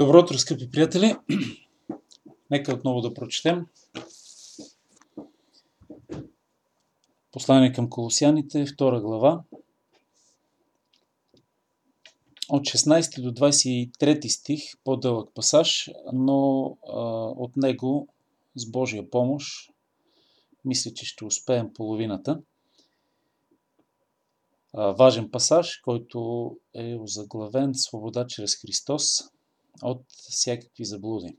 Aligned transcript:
Добро 0.00 0.18
утро, 0.18 0.38
скъпи 0.38 0.70
приятели! 0.70 1.16
Нека 2.50 2.74
отново 2.74 3.00
да 3.00 3.14
прочетем 3.14 3.66
Послание 7.32 7.72
към 7.72 7.90
Колосяните, 7.90 8.66
2 8.66 9.00
глава, 9.00 9.42
от 12.48 12.62
16 12.62 13.22
до 13.22 13.32
23 13.32 14.28
стих, 14.28 14.62
по-дълъг 14.84 15.34
пасаж, 15.34 15.90
но 16.12 16.64
а, 16.88 17.00
от 17.26 17.56
него 17.56 18.08
с 18.54 18.70
Божия 18.70 19.10
помощ 19.10 19.70
мисля, 20.64 20.90
че 20.94 21.06
ще 21.06 21.24
успеем 21.24 21.72
половината. 21.74 22.42
А, 24.74 24.92
важен 24.92 25.30
пасаж, 25.30 25.76
който 25.76 26.50
е 26.74 26.96
озаглавен 26.96 27.74
Свобода 27.74 28.26
чрез 28.26 28.56
Христос– 28.56 29.20
от 29.82 30.04
всякакви 30.08 30.84
заблуди. 30.84 31.36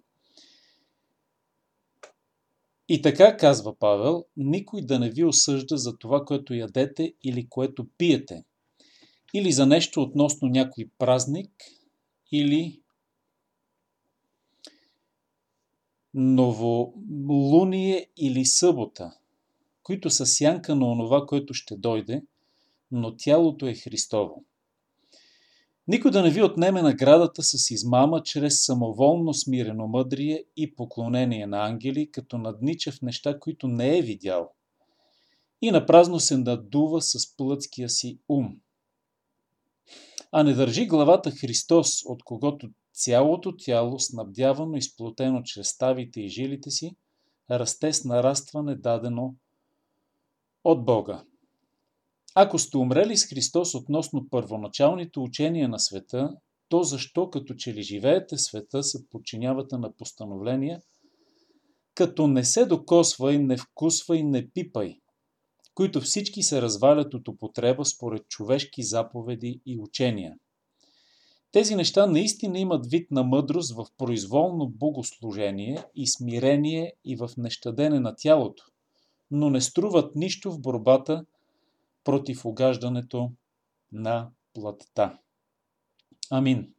И 2.89 3.01
така, 3.01 3.37
казва 3.37 3.75
Павел, 3.75 4.25
никой 4.37 4.81
да 4.81 4.99
не 4.99 5.09
ви 5.09 5.23
осъжда 5.23 5.77
за 5.77 5.97
това, 5.97 6.25
което 6.25 6.53
ядете 6.53 7.13
или 7.23 7.47
което 7.49 7.87
пиете, 7.97 8.43
или 9.33 9.51
за 9.51 9.65
нещо 9.65 10.01
относно 10.01 10.47
някой 10.47 10.89
празник, 10.97 11.51
или 12.31 12.81
новолуние 16.13 18.07
или 18.17 18.45
събота, 18.45 19.17
които 19.83 20.09
са 20.09 20.25
сянка 20.25 20.75
на 20.75 20.91
онова, 20.91 21.25
което 21.25 21.53
ще 21.53 21.75
дойде, 21.77 22.23
но 22.91 23.15
тялото 23.17 23.67
е 23.67 23.75
Христово. 23.75 24.43
Никой 25.91 26.11
да 26.11 26.21
не 26.21 26.29
ви 26.29 26.43
отнеме 26.43 26.81
наградата 26.81 27.43
с 27.43 27.71
измама 27.71 28.23
чрез 28.23 28.65
самоволно 28.65 29.33
смирено 29.33 29.87
мъдрие 29.87 30.43
и 30.57 30.75
поклонение 30.75 31.47
на 31.47 31.65
ангели, 31.65 32.11
като 32.11 32.37
наднича 32.37 32.91
в 32.91 33.01
неща, 33.01 33.39
които 33.39 33.67
не 33.67 33.97
е 33.97 34.01
видял. 34.01 34.51
И 35.61 35.71
напразно 35.71 36.19
се 36.19 36.37
надува 36.37 37.01
с 37.01 37.37
плътския 37.37 37.89
си 37.89 38.19
ум. 38.29 38.57
А 40.31 40.43
не 40.43 40.53
държи 40.53 40.87
главата 40.87 41.31
Христос, 41.31 42.05
от 42.05 42.23
когото 42.23 42.69
цялото 42.93 43.57
тяло, 43.57 43.99
снабдявано 43.99 44.77
и 44.77 44.81
сплотено 44.81 45.43
чрез 45.43 45.67
ставите 45.67 46.21
и 46.21 46.29
жилите 46.29 46.71
си, 46.71 46.95
расте 47.51 47.93
с 47.93 48.05
нарастване 48.05 48.75
дадено 48.75 49.35
от 50.63 50.85
Бога. 50.85 51.23
Ако 52.35 52.59
сте 52.59 52.77
умрели 52.77 53.17
с 53.17 53.25
Христос 53.25 53.75
относно 53.75 54.29
първоначалните 54.29 55.19
учения 55.19 55.69
на 55.69 55.79
света, 55.79 56.29
то 56.69 56.83
защо 56.83 57.29
като 57.29 57.53
че 57.53 57.73
ли 57.73 57.81
живеете 57.81 58.37
света 58.37 58.83
се 58.83 59.09
подчинявате 59.09 59.77
на 59.77 59.95
постановления, 59.95 60.81
като 61.95 62.27
не 62.27 62.43
се 62.43 62.65
докосва 62.65 63.33
и 63.33 63.37
не 63.37 63.57
вкусва 63.57 64.17
и 64.17 64.23
не 64.23 64.49
пипай, 64.49 64.97
които 65.75 66.01
всички 66.01 66.43
се 66.43 66.61
развалят 66.61 67.13
от 67.13 67.27
употреба 67.27 67.85
според 67.85 68.27
човешки 68.27 68.83
заповеди 68.83 69.61
и 69.65 69.79
учения. 69.79 70.35
Тези 71.51 71.75
неща 71.75 72.07
наистина 72.07 72.59
имат 72.59 72.87
вид 72.87 73.11
на 73.11 73.23
мъдрост 73.23 73.75
в 73.75 73.85
произволно 73.97 74.67
богослужение 74.69 75.83
и 75.95 76.07
смирение 76.07 76.93
и 77.05 77.15
в 77.15 77.29
нещадене 77.37 77.99
на 77.99 78.15
тялото, 78.15 78.63
но 79.31 79.49
не 79.49 79.61
струват 79.61 80.15
нищо 80.15 80.51
в 80.51 80.59
борбата– 80.59 81.25
против 82.03 82.45
огаждането 82.45 83.31
на 83.91 84.31
плътта. 84.53 85.19
Амин. 86.29 86.73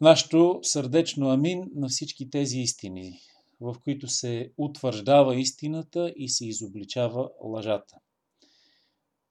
Нашето 0.00 0.60
сърдечно 0.62 1.28
амин 1.28 1.70
на 1.74 1.88
всички 1.88 2.30
тези 2.30 2.58
истини, 2.58 3.20
в 3.60 3.76
които 3.84 4.08
се 4.08 4.52
утвърждава 4.56 5.36
истината 5.36 6.12
и 6.16 6.28
се 6.28 6.46
изобличава 6.46 7.30
лъжата. 7.44 7.96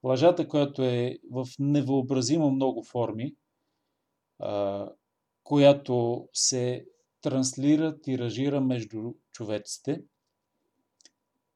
Лъжата, 0.04 0.48
която 0.48 0.84
е 0.84 1.18
в 1.32 1.48
невъобразимо 1.60 2.52
много 2.52 2.84
форми, 2.84 3.36
която 5.44 6.28
се 6.34 6.86
транслира, 7.22 8.02
тиражира 8.02 8.62
между 8.62 9.14
човеците– 9.32 10.02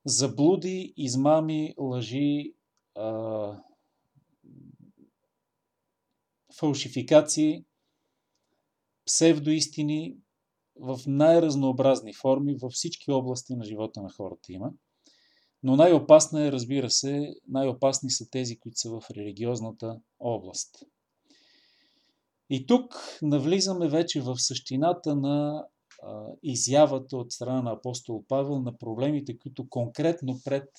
заблуди, 0.05 0.93
измами, 0.97 1.73
лъжи, 1.77 2.53
а, 2.95 3.63
фалшификации, 6.59 7.65
псевдоистини 9.05 10.17
в 10.75 10.99
най-разнообразни 11.07 12.13
форми 12.13 12.55
във 12.55 12.71
всички 12.71 13.11
области 13.11 13.55
на 13.55 13.65
живота 13.65 14.01
на 14.01 14.09
хората 14.09 14.53
има. 14.53 14.71
Но 15.63 15.75
най-опасна 15.75 16.47
е, 16.47 16.51
разбира 16.51 16.89
се, 16.89 17.33
най-опасни 17.47 18.11
са 18.11 18.29
тези, 18.29 18.59
които 18.59 18.79
са 18.79 18.89
в 18.89 19.03
религиозната 19.17 19.99
област. 20.19 20.83
И 22.49 22.65
тук 22.65 22.95
навлизаме 23.21 23.89
вече 23.89 24.21
в 24.21 24.35
същината 24.37 25.15
на 25.15 25.65
изявата 26.43 27.17
от 27.17 27.31
страна 27.31 27.61
на 27.61 27.71
апостол 27.71 28.25
Павел 28.27 28.59
на 28.59 28.77
проблемите, 28.77 29.37
които 29.37 29.69
конкретно 29.69 30.39
пред 30.45 30.69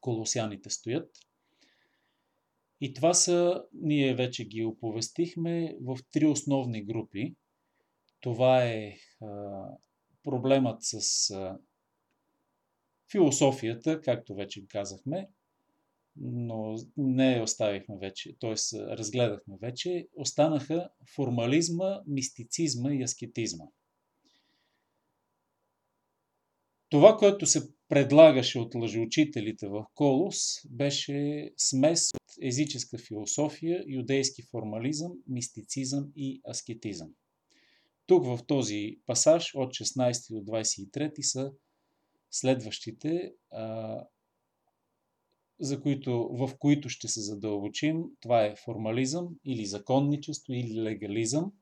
колосяните 0.00 0.70
стоят. 0.70 1.18
И 2.80 2.94
това 2.94 3.14
са, 3.14 3.64
ние 3.72 4.14
вече 4.14 4.44
ги 4.44 4.64
оповестихме 4.64 5.76
в 5.80 5.98
три 6.12 6.26
основни 6.26 6.84
групи. 6.84 7.34
Това 8.20 8.64
е 8.64 8.96
проблемът 10.22 10.78
с 10.80 11.30
философията, 13.12 14.00
както 14.00 14.34
вече 14.34 14.66
казахме, 14.68 15.28
но 16.16 16.76
не 16.96 17.42
оставихме 17.42 17.96
вече, 17.98 18.36
т.е. 18.40 18.54
разгледахме 18.78 19.56
вече, 19.60 20.08
останаха 20.16 20.88
формализма, 21.14 22.00
мистицизма 22.06 22.92
и 22.94 23.02
аскетизма. 23.02 23.64
Това, 26.88 27.16
което 27.16 27.46
се 27.46 27.68
предлагаше 27.88 28.58
от 28.58 28.74
лъжеучителите 28.74 29.68
в 29.68 29.86
Колос, 29.94 30.36
беше 30.70 31.50
смес 31.56 32.10
от 32.14 32.32
езическа 32.42 32.98
философия, 32.98 33.84
юдейски 33.88 34.42
формализъм, 34.42 35.12
мистицизъм 35.28 36.12
и 36.16 36.40
аскетизъм. 36.50 37.08
Тук 38.06 38.24
в 38.24 38.40
този 38.46 38.98
пасаж 39.06 39.54
от 39.54 39.70
16 39.70 40.34
до 40.34 40.52
23 40.52 41.22
са 41.22 41.52
следващите 42.30 43.32
за 45.60 45.80
които, 45.80 46.28
в 46.32 46.50
които 46.58 46.88
ще 46.88 47.08
се 47.08 47.20
задълбочим. 47.20 48.04
Това 48.20 48.44
е 48.44 48.56
формализъм 48.64 49.28
или 49.44 49.66
законничество 49.66 50.52
или 50.52 50.82
легализъм, 50.82 51.52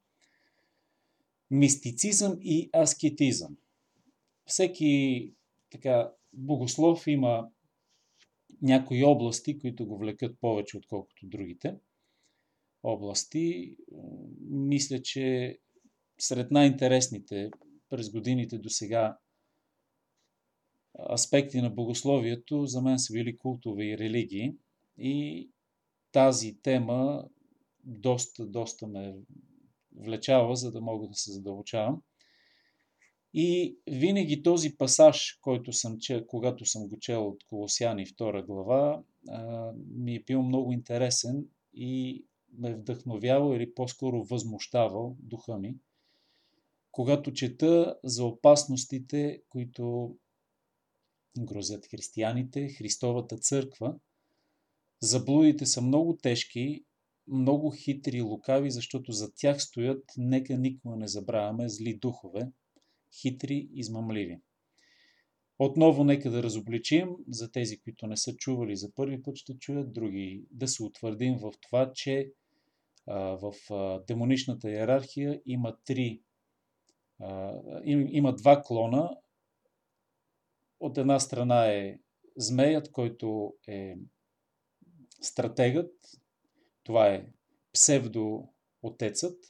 мистицизъм 1.51 2.39
и 2.41 2.71
аскетизъм. 2.75 3.57
Всеки 4.47 5.35
така, 5.71 6.13
богослов 6.33 7.07
има 7.07 7.49
някои 8.63 9.05
области, 9.05 9.59
които 9.59 9.87
го 9.87 9.99
влекат 9.99 10.41
повече, 10.41 10.77
отколкото 10.77 11.27
другите 11.27 11.77
области. 12.83 13.77
Мисля, 14.51 15.03
че 15.03 15.59
сред 16.19 16.51
най-интересните 16.51 17.51
през 17.91 18.11
годините 18.11 18.59
до 18.59 18.69
сега 18.69 19.19
аспекти 21.13 21.61
на 21.61 21.71
богословието 21.71 22.67
за 22.67 22.83
мен 22.83 22.99
са 22.99 23.13
били 23.13 23.37
култове 23.37 23.85
и 23.85 23.99
религии. 23.99 24.55
И 24.99 25.49
тази 26.13 26.57
тема 26.63 27.25
доста, 27.85 28.47
доста 28.47 28.87
ме 28.87 29.17
влечава, 29.97 30.57
за 30.57 30.73
да 30.73 30.81
мога 30.81 31.09
да 31.09 31.15
се 31.15 31.33
задълбочавам. 31.33 32.03
И 33.35 33.77
винаги 33.91 34.43
този 34.43 34.77
пасаж, 34.77 35.39
който 35.41 35.73
съм 35.73 35.99
чел, 35.99 36.27
когато 36.27 36.67
съм 36.67 36.89
го 36.89 36.99
чел 36.99 37.29
от 37.29 37.45
Колосяни 37.45 38.07
2 38.07 38.47
глава, 38.47 39.03
ми 39.95 40.15
е 40.15 40.23
бил 40.27 40.43
много 40.43 40.73
интересен 40.73 41.47
и 41.75 42.25
ме 42.59 42.71
е 42.71 42.75
вдъхновявал 42.75 43.55
или 43.55 43.75
по-скоро 43.75 44.25
възмущавал 44.25 45.17
духа 45.19 45.59
ми, 45.59 45.77
когато 46.91 47.33
чета 47.33 47.97
за 48.05 48.25
опасностите, 48.25 49.43
които 49.49 50.17
грозят 51.39 51.87
християните, 51.87 52.69
Христовата 52.69 53.37
църква. 53.37 53.95
Заблудите 55.03 55.67
са 55.67 55.83
много 55.83 56.17
тежки, 56.17 56.85
много 57.29 57.71
хитри 57.71 58.17
и 58.17 58.23
лукави, 58.23 58.71
защото 58.71 59.13
за 59.13 59.33
тях 59.35 59.63
стоят, 59.63 60.05
нека 60.17 60.59
никога 60.59 60.97
не 60.97 61.09
забравяме, 61.09 61.69
зли 61.69 61.95
духове, 61.95 62.49
хитри, 63.21 63.69
измамливи. 63.73 64.41
Отново 65.59 66.05
нека 66.05 66.31
да 66.31 66.43
разобличим 66.43 67.09
за 67.29 67.51
тези, 67.51 67.81
които 67.81 68.07
не 68.07 68.17
са 68.17 68.37
чували 68.37 68.77
за 68.77 68.93
първи 68.95 69.23
път 69.23 69.37
ще 69.37 69.59
чуят, 69.59 69.93
други 69.93 70.45
да 70.51 70.69
се 70.69 70.83
утвърдим 70.83 71.37
в 71.39 71.53
това, 71.63 71.93
че 71.95 72.31
в 73.07 73.53
демоничната 74.09 74.71
иерархия 74.71 75.43
има 75.47 75.77
три. 75.85 76.21
Има 77.87 78.35
два 78.35 78.63
клона. 78.63 79.11
От 80.83 80.99
една 80.99 81.21
страна 81.21 81.67
е 81.67 81.99
змеят, 82.37 82.93
който 82.93 83.55
е 83.69 83.95
стратегът. 85.21 85.93
Това 86.83 87.09
е 87.09 87.27
псевдоотецът. 87.73 89.45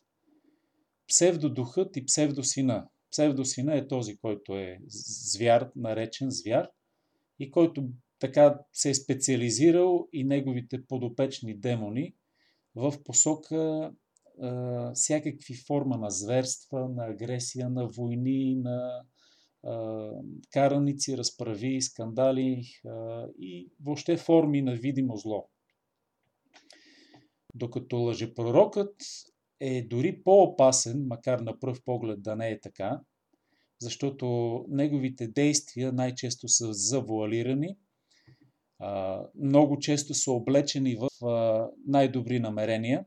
Псевдодухът 1.09 1.97
и 1.97 2.05
псевдосина. 2.05 2.89
Псевдосина 3.11 3.77
е 3.77 3.89
този, 3.89 4.17
който 4.17 4.57
е 4.57 4.79
звяр, 4.89 5.71
наречен 5.77 6.31
звяр, 6.31 6.71
и 7.39 7.51
който 7.51 7.89
така 8.19 8.59
се 8.73 8.91
е 8.91 8.95
специализирал 8.95 10.09
и 10.13 10.25
неговите 10.25 10.87
подопечни 10.87 11.59
демони 11.59 12.15
в 12.75 12.95
посока 13.05 13.93
всякакви 14.95 15.55
форма 15.55 15.99
на 15.99 16.11
зверства, 16.11 16.89
на 16.89 17.05
агресия, 17.05 17.71
на 17.71 17.87
войни, 17.87 18.55
на 18.55 19.05
караници, 20.51 21.17
разправи, 21.17 21.83
скандали 21.83 22.63
и 23.39 23.71
въобще 23.85 24.17
форми 24.17 24.63
на 24.63 24.75
видимо 24.75 25.17
зло. 25.17 25.49
Докато 27.55 27.97
лъжепророкът 27.97 28.95
е 29.61 29.83
дори 29.83 30.23
по-опасен, 30.23 31.07
макар 31.07 31.41
на 31.41 31.59
пръв 31.59 31.85
поглед 31.85 32.23
да 32.23 32.37
не 32.37 32.51
е 32.51 32.61
така, 32.61 33.01
защото 33.81 34.27
неговите 34.69 35.29
действия 35.29 35.93
най-често 35.93 36.49
са 36.49 36.73
завуалирани, 36.73 37.77
много 39.35 39.79
често 39.79 40.15
са 40.15 40.33
облечени 40.33 40.97
в 40.97 41.09
най-добри 41.87 42.41
намерения. 42.41 43.05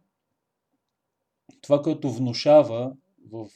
Това, 1.62 1.82
което 1.82 2.12
внушава 2.12 2.96
в, 3.32 3.50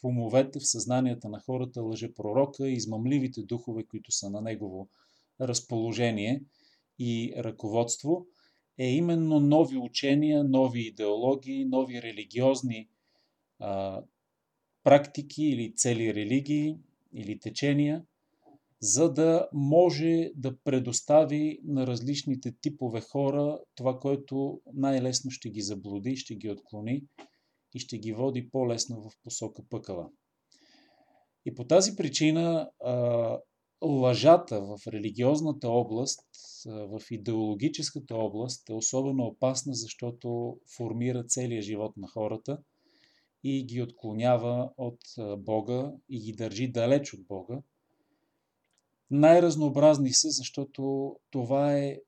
в 0.00 0.04
умовете, 0.04 0.58
в 0.58 0.68
съзнанията 0.68 1.28
на 1.28 1.40
хората 1.40 1.82
лъжепророка 1.82 2.68
и 2.68 2.72
измамливите 2.72 3.42
духове, 3.42 3.84
които 3.86 4.12
са 4.12 4.30
на 4.30 4.40
негово 4.40 4.88
разположение 5.40 6.42
и 6.98 7.34
ръководство, 7.36 8.26
е 8.78 8.86
именно 8.86 9.40
нови 9.40 9.76
учения, 9.76 10.44
нови 10.44 10.80
идеологии, 10.80 11.64
нови 11.64 12.02
религиозни 12.02 12.88
а, 13.58 14.02
практики 14.84 15.44
или 15.44 15.74
цели 15.74 16.14
религии 16.14 16.78
или 17.12 17.38
течения, 17.38 18.04
за 18.80 19.12
да 19.12 19.48
може 19.52 20.30
да 20.36 20.56
предостави 20.56 21.60
на 21.64 21.86
различните 21.86 22.54
типове 22.60 23.00
хора 23.00 23.58
това, 23.74 23.98
което 23.98 24.60
най-лесно 24.74 25.30
ще 25.30 25.50
ги 25.50 25.62
заблуди, 25.62 26.16
ще 26.16 26.34
ги 26.34 26.50
отклони 26.50 27.02
и 27.74 27.78
ще 27.78 27.98
ги 27.98 28.12
води 28.12 28.50
по-лесно 28.50 29.02
в 29.02 29.10
посока 29.22 29.62
пъкала. 29.70 30.10
И 31.46 31.54
по 31.54 31.64
тази 31.64 31.96
причина 31.96 32.70
лъжата 33.84 34.60
в 34.60 34.78
религиозната 34.86 35.68
област, 35.68 36.20
в 36.66 37.00
идеологическата 37.10 38.16
област 38.16 38.68
е 38.68 38.72
особено 38.72 39.24
опасна, 39.24 39.74
защото 39.74 40.58
формира 40.76 41.24
целия 41.24 41.62
живот 41.62 41.96
на 41.96 42.08
хората 42.08 42.58
и 43.44 43.64
ги 43.64 43.82
отклонява 43.82 44.70
от 44.76 45.00
Бога 45.38 45.92
и 46.08 46.20
ги 46.20 46.32
държи 46.32 46.68
далеч 46.68 47.14
от 47.14 47.26
Бога. 47.26 47.62
Най-разнообразни 49.10 50.12
са, 50.12 50.30
защото 50.30 51.16
това 51.30 51.78
е 51.78 51.98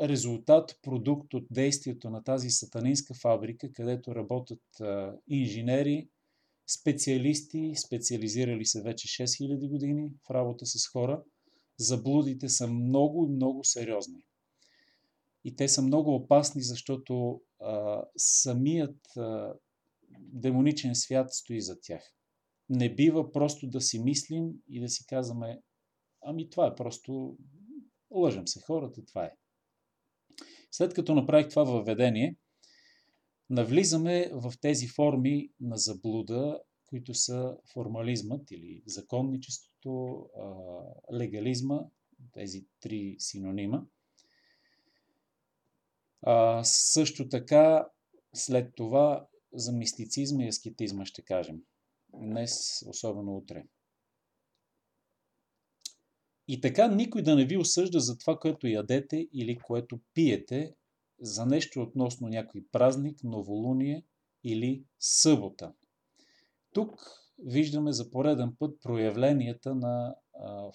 резултат, 0.00 0.78
продукт 0.82 1.34
от 1.34 1.46
действието 1.50 2.10
на 2.10 2.24
тази 2.24 2.50
сатанинска 2.50 3.14
фабрика, 3.14 3.72
където 3.72 4.14
работят 4.14 4.62
инженери, 5.28 6.08
специалисти, 6.68 7.72
специализирали 7.76 8.64
се 8.64 8.82
вече 8.82 9.08
6000 9.08 9.68
години 9.68 10.12
в 10.26 10.30
работа 10.30 10.66
с 10.66 10.88
хора. 10.88 11.22
Заблудите 11.78 12.48
са 12.48 12.66
много 12.66 13.26
и 13.26 13.28
много 13.28 13.64
сериозни. 13.64 14.24
И 15.44 15.56
те 15.56 15.68
са 15.68 15.82
много 15.82 16.14
опасни, 16.14 16.62
защото 16.62 17.40
а, 17.60 18.02
самият 18.16 19.16
а, 19.16 19.54
демоничен 20.18 20.94
свят 20.94 21.34
стои 21.34 21.60
за 21.60 21.80
тях. 21.80 22.12
Не 22.68 22.94
бива 22.94 23.32
просто 23.32 23.66
да 23.66 23.80
си 23.80 23.98
мислим 23.98 24.52
и 24.68 24.80
да 24.80 24.88
си 24.88 25.06
казваме, 25.06 25.60
ами 26.22 26.50
това 26.50 26.66
е 26.66 26.74
просто, 26.74 27.36
лъжем 28.10 28.48
се 28.48 28.60
хората, 28.60 29.04
това 29.04 29.24
е. 29.24 29.32
След 30.70 30.94
като 30.94 31.14
направих 31.14 31.48
това 31.48 31.64
въведение, 31.64 32.36
навлизаме 33.50 34.30
в 34.32 34.54
тези 34.60 34.88
форми 34.88 35.50
на 35.60 35.76
заблуда, 35.76 36.60
които 36.86 37.14
са 37.14 37.56
формализмът 37.72 38.50
или 38.50 38.82
законничеството, 38.86 40.26
легализма, 41.12 41.80
тези 42.32 42.66
три 42.80 43.16
синонима. 43.18 43.82
Също 46.62 47.28
така, 47.28 47.88
след 48.34 48.74
това, 48.74 49.26
за 49.52 49.72
мистицизма 49.72 50.44
и 50.44 50.48
аскетизма 50.48 51.06
ще 51.06 51.22
кажем. 51.22 51.62
Днес, 52.14 52.82
особено 52.86 53.36
утре. 53.36 53.64
И 56.48 56.60
така 56.60 56.88
никой 56.88 57.22
да 57.22 57.36
не 57.36 57.44
ви 57.44 57.56
осъжда 57.56 58.00
за 58.00 58.18
това, 58.18 58.38
което 58.38 58.66
ядете 58.66 59.28
или 59.32 59.58
което 59.58 60.00
пиете, 60.14 60.74
за 61.20 61.46
нещо 61.46 61.82
относно 61.82 62.28
някой 62.28 62.64
празник, 62.72 63.24
новолуние 63.24 64.04
или 64.44 64.84
събота. 65.00 65.72
Тук 66.74 67.00
виждаме 67.38 67.92
за 67.92 68.10
пореден 68.10 68.56
път 68.58 68.80
проявленията 68.82 69.74
на 69.74 70.14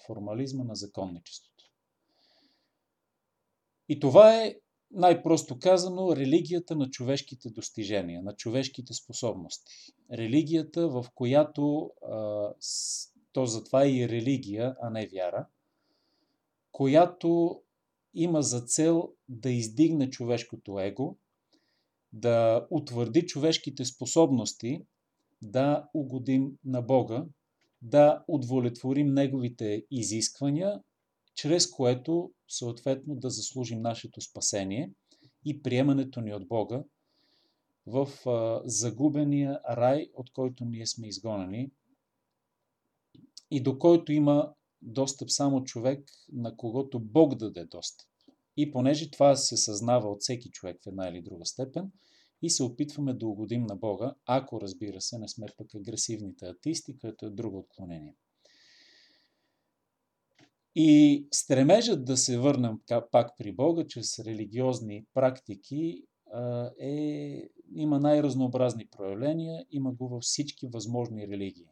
формализма 0.06 0.64
на 0.64 0.74
законничеството. 0.74 1.70
И 3.88 4.00
това 4.00 4.42
е, 4.42 4.54
най-просто 4.90 5.58
казано, 5.58 6.16
религията 6.16 6.76
на 6.76 6.90
човешките 6.90 7.50
достижения, 7.50 8.22
на 8.22 8.36
човешките 8.36 8.94
способности. 8.94 9.94
Религията, 10.12 10.88
в 10.88 11.06
която, 11.14 11.90
а, 12.02 12.52
то 13.32 13.46
затова 13.46 13.84
е 13.84 13.90
и 13.90 14.08
религия, 14.08 14.76
а 14.82 14.90
не 14.90 15.06
вяра, 15.06 15.46
която 16.74 17.62
има 18.14 18.42
за 18.42 18.60
цел 18.60 19.12
да 19.28 19.50
издигне 19.50 20.10
човешкото 20.10 20.78
его, 20.78 21.16
да 22.12 22.66
утвърди 22.70 23.26
човешките 23.26 23.84
способности 23.84 24.86
да 25.42 25.88
угодим 25.94 26.52
на 26.64 26.82
Бога, 26.82 27.24
да 27.82 28.24
удовлетворим 28.28 29.14
Неговите 29.14 29.86
изисквания, 29.90 30.82
чрез 31.34 31.70
което 31.70 32.32
съответно 32.48 33.16
да 33.16 33.30
заслужим 33.30 33.80
нашето 33.80 34.20
спасение 34.20 34.92
и 35.44 35.62
приемането 35.62 36.20
ни 36.20 36.34
от 36.34 36.48
Бога 36.48 36.84
в 37.86 38.08
загубения 38.64 39.60
рай, 39.70 40.10
от 40.14 40.32
който 40.32 40.64
ние 40.64 40.86
сме 40.86 41.08
изгонени 41.08 41.70
и 43.50 43.62
до 43.62 43.78
който 43.78 44.12
има 44.12 44.54
достъп 44.84 45.30
само 45.30 45.64
човек, 45.64 46.10
на 46.32 46.56
когото 46.56 47.00
Бог 47.00 47.34
даде 47.34 47.64
достъп. 47.64 48.08
И 48.56 48.70
понеже 48.70 49.10
това 49.10 49.36
се 49.36 49.56
съзнава 49.56 50.10
от 50.10 50.20
всеки 50.20 50.50
човек 50.50 50.82
в 50.82 50.86
една 50.86 51.08
или 51.08 51.22
друга 51.22 51.46
степен, 51.46 51.92
и 52.42 52.50
се 52.50 52.62
опитваме 52.62 53.14
да 53.14 53.26
угодим 53.26 53.62
на 53.62 53.76
Бога, 53.76 54.14
ако 54.26 54.60
разбира 54.60 55.00
се 55.00 55.18
не 55.18 55.28
сме 55.28 55.46
пък 55.58 55.74
агресивните 55.74 56.46
атисти, 56.46 56.98
което 56.98 57.26
е 57.26 57.30
друго 57.30 57.58
отклонение. 57.58 58.14
И 60.74 61.26
стремежът 61.32 62.04
да 62.04 62.16
се 62.16 62.38
върнем 62.38 62.78
пак 63.12 63.36
при 63.38 63.52
Бога 63.52 63.86
чрез 63.86 64.18
религиозни 64.18 65.04
практики 65.14 66.04
е, 66.80 67.48
има 67.74 68.00
най-разнообразни 68.00 68.86
проявления, 68.86 69.66
има 69.70 69.92
го 69.92 70.08
във 70.08 70.22
всички 70.22 70.66
възможни 70.66 71.28
религии. 71.28 71.68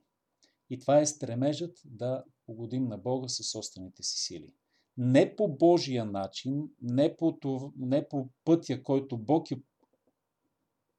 И 0.73 0.79
това 0.79 1.00
е 1.00 1.07
стремежът 1.07 1.79
да 1.85 2.25
угодим 2.49 2.88
на 2.88 2.99
Бога 2.99 3.29
със 3.29 3.50
собствените 3.50 4.02
си 4.02 4.19
сили. 4.19 4.55
Не 4.97 5.37
по 5.37 5.49
Божия 5.49 6.05
начин, 6.05 6.71
не 6.83 7.17
по, 7.17 7.38
това, 7.41 7.71
не 7.76 8.09
по 8.09 8.29
пътя, 8.45 8.83
който 8.83 9.19
Бог 9.19 9.50
е 9.50 9.61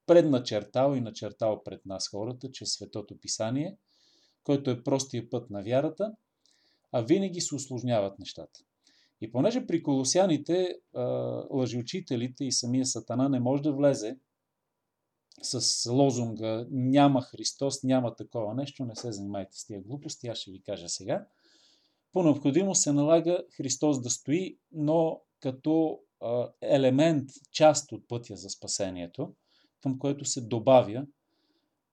предначертал 0.06 0.96
и 0.96 1.02
начертал 1.02 1.64
пред 1.64 1.86
нас 1.86 2.10
хората, 2.10 2.52
чрез 2.52 2.74
Светото 2.74 3.18
Писание, 3.18 3.78
който 4.44 4.72
е 4.72 4.84
простия 4.84 5.30
път 5.30 5.50
на 5.50 5.64
вярата, 5.64 6.14
а 6.92 7.02
винаги 7.02 7.42
се 7.42 7.56
усложняват 7.56 8.20
нещата. 8.20 8.60
И 9.22 9.32
понеже 9.32 9.66
при 9.66 9.84
колосяните 9.84 10.80
лъжеучителите 11.52 12.46
и 12.46 12.52
самия 12.52 12.86
Сатана 12.86 13.30
не 13.30 13.40
може 13.40 13.64
да 13.64 13.74
влезе 13.74 14.18
с 15.42 15.92
лозунга 15.92 16.68
няма 16.72 17.22
Христос, 17.22 17.84
няма 17.84 18.16
такова 18.16 18.54
нещо, 18.54 18.86
не 18.86 18.96
се 18.96 19.12
занимайте 19.12 19.58
с 19.58 19.66
тия 19.66 19.82
глупости, 19.82 20.28
аз 20.28 20.38
ще 20.38 20.52
ви 20.52 20.62
кажа 20.62 20.90
сега. 20.90 21.28
По 22.14 22.24
необходимост 22.24 22.82
се 22.82 22.92
налага 22.92 23.44
Христос 23.58 24.02
да 24.02 24.10
стои, 24.10 24.58
но 24.72 25.22
като 25.40 26.00
елемент, 26.62 27.30
част 27.52 27.92
от 27.92 28.08
пътя 28.08 28.36
за 28.36 28.50
спасението, 28.50 29.34
към 29.82 30.00
което 30.00 30.26
се 30.26 30.42
добавя, 30.42 31.06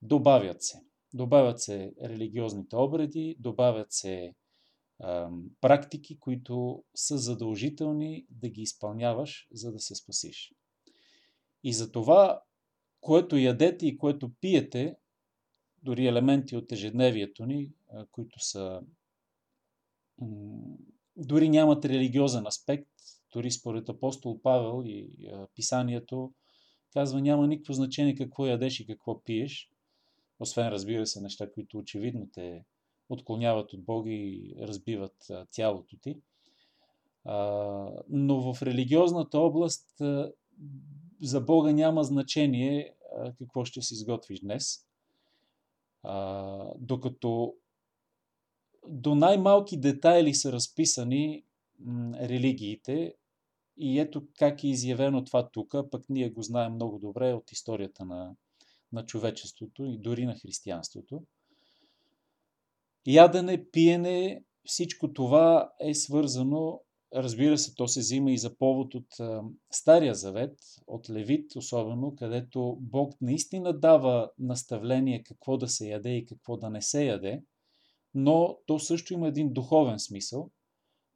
добавят 0.01 0.63
се. 0.63 0.81
Добавят 1.13 1.61
се 1.61 1.93
религиозните 2.03 2.75
обреди, 2.75 3.35
добавят 3.39 3.91
се 3.93 4.33
практики, 5.61 6.19
които 6.19 6.83
са 6.95 7.17
задължителни 7.17 8.25
да 8.29 8.49
ги 8.49 8.61
изпълняваш, 8.61 9.47
за 9.51 9.71
да 9.71 9.79
се 9.79 9.95
спасиш. 9.95 10.53
И 11.63 11.73
за 11.73 11.91
това, 11.91 12.41
което 13.01 13.37
ядете 13.37 13.87
и 13.87 13.97
което 13.97 14.31
пиете, 14.41 14.95
дори 15.83 16.07
елементи 16.07 16.55
от 16.55 16.71
ежедневието 16.71 17.45
ни, 17.45 17.71
които 18.11 18.39
са 18.39 18.81
дори 21.17 21.49
нямат 21.49 21.85
религиозен 21.85 22.47
аспект, 22.47 22.89
дори 23.33 23.51
според 23.51 23.89
апостол 23.89 24.41
Павел 24.41 24.83
и 24.85 25.29
писанието, 25.55 26.33
казва 26.93 27.21
няма 27.21 27.47
никакво 27.47 27.73
значение 27.73 28.15
какво 28.15 28.45
ядеш 28.45 28.79
и 28.79 28.87
какво 28.87 29.23
пиеш, 29.23 29.71
освен 30.39 30.67
разбира 30.67 31.07
се 31.07 31.21
неща, 31.21 31.51
които 31.51 31.77
очевидно 31.77 32.29
те 32.33 32.65
отклоняват 33.09 33.73
от 33.73 33.83
Бога 33.85 34.11
и 34.11 34.55
разбиват 34.59 35.31
тялото 35.51 35.97
ти. 35.97 36.17
Но 38.09 38.53
в 38.53 38.61
религиозната 38.61 39.39
област 39.39 40.01
за 41.21 41.41
Бога 41.41 41.71
няма 41.71 42.03
значение 42.03 42.93
какво 43.39 43.65
ще 43.65 43.81
си 43.81 43.93
изготвиш 43.93 44.39
днес. 44.39 44.85
Докато 46.77 47.53
до 48.87 49.15
най-малки 49.15 49.79
детайли 49.79 50.33
са 50.33 50.51
разписани 50.51 51.43
религиите 52.15 53.15
и 53.77 53.99
ето 53.99 54.27
как 54.39 54.63
е 54.63 54.67
изявено 54.67 55.23
това 55.23 55.49
тук, 55.49 55.75
пък 55.91 56.09
ние 56.09 56.29
го 56.29 56.41
знаем 56.41 56.73
много 56.73 56.99
добре 56.99 57.33
от 57.33 57.51
историята 57.51 58.05
на, 58.05 58.35
на 58.93 59.05
човечеството 59.05 59.85
и 59.85 59.97
дори 59.97 60.25
на 60.25 60.35
християнството. 60.35 61.23
Ядене, 63.07 63.69
пиене, 63.71 64.43
всичко 64.65 65.13
това 65.13 65.73
е 65.79 65.93
свързано, 65.93 66.81
разбира 67.15 67.57
се, 67.57 67.75
то 67.75 67.87
се 67.87 67.99
взима 67.99 68.31
и 68.31 68.37
за 68.37 68.57
повод 68.57 68.95
от 68.95 69.19
а, 69.19 69.43
Стария 69.71 70.15
Завет, 70.15 70.59
от 70.87 71.09
Левит 71.09 71.55
особено, 71.55 72.15
където 72.15 72.77
Бог 72.79 73.13
наистина 73.21 73.79
дава 73.79 74.31
наставление 74.39 75.23
какво 75.23 75.57
да 75.57 75.67
се 75.67 75.89
яде 75.89 76.15
и 76.15 76.25
какво 76.25 76.57
да 76.57 76.69
не 76.69 76.81
се 76.81 77.05
яде, 77.05 77.43
но 78.13 78.57
то 78.67 78.79
също 78.79 79.13
има 79.13 79.27
един 79.27 79.53
духовен 79.53 79.99
смисъл, 79.99 80.51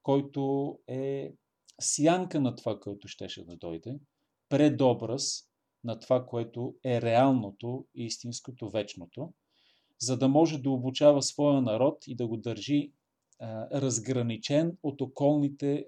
който 0.03 0.73
е 0.87 1.33
сянка 1.81 2.41
на 2.41 2.55
това, 2.55 2.79
което 2.79 3.07
щеше 3.07 3.45
да 3.45 3.57
дойде, 3.57 3.99
предобраз 4.49 5.49
на 5.83 5.99
това, 5.99 6.25
което 6.25 6.75
е 6.85 7.01
реалното, 7.01 7.85
истинското, 7.95 8.69
вечното– 8.69 9.33
за 9.99 10.17
да 10.17 10.27
може 10.27 10.57
да 10.57 10.69
обучава 10.69 11.21
своя 11.21 11.61
народ 11.61 12.07
и 12.07 12.15
да 12.15 12.27
го 12.27 12.37
държи 12.37 12.91
разграничен 13.73 14.77
от 14.83 15.01
околните 15.01 15.85